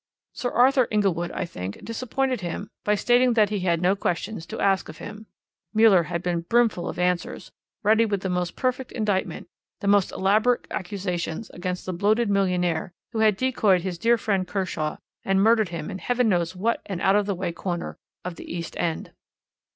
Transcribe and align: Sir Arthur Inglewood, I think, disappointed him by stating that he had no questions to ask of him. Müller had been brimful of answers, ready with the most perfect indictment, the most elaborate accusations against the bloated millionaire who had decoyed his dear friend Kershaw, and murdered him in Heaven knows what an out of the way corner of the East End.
Sir 0.33 0.49
Arthur 0.49 0.87
Inglewood, 0.89 1.31
I 1.31 1.45
think, 1.45 1.85
disappointed 1.85 2.41
him 2.41 2.71
by 2.83 2.95
stating 2.95 3.33
that 3.33 3.51
he 3.51 3.59
had 3.59 3.83
no 3.83 3.95
questions 3.95 4.47
to 4.47 4.59
ask 4.59 4.89
of 4.89 4.97
him. 4.97 5.27
Müller 5.77 6.05
had 6.05 6.23
been 6.23 6.41
brimful 6.41 6.89
of 6.89 6.97
answers, 6.97 7.51
ready 7.83 8.03
with 8.07 8.21
the 8.21 8.27
most 8.29 8.55
perfect 8.55 8.91
indictment, 8.93 9.47
the 9.79 9.87
most 9.87 10.11
elaborate 10.11 10.65
accusations 10.71 11.51
against 11.51 11.85
the 11.85 11.93
bloated 11.93 12.31
millionaire 12.31 12.91
who 13.11 13.19
had 13.19 13.37
decoyed 13.37 13.81
his 13.81 13.99
dear 13.99 14.17
friend 14.17 14.47
Kershaw, 14.47 14.95
and 15.23 15.43
murdered 15.43 15.69
him 15.69 15.91
in 15.91 15.99
Heaven 15.99 16.27
knows 16.27 16.55
what 16.55 16.81
an 16.87 16.99
out 16.99 17.15
of 17.15 17.27
the 17.27 17.35
way 17.35 17.51
corner 17.51 17.95
of 18.25 18.37
the 18.37 18.51
East 18.51 18.75
End. 18.77 19.11